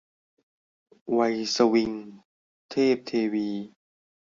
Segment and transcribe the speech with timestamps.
[1.17, 1.91] วัยสวิง-
[2.69, 3.49] เทพเทวี